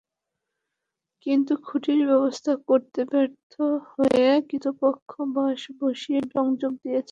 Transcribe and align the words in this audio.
কিন্তু 1.25 1.53
খুঁটির 1.65 2.01
ব্যবস্থা 2.07 2.51
করতে 2.67 3.01
ব্যর্থ 3.11 3.53
হয়ে 3.91 4.27
কর্তৃপক্ষ 4.41 5.11
বাঁশ 5.35 5.61
বসিয়ে 5.81 6.19
সংযোগ 6.35 6.71
দিয়েছে। 6.83 7.09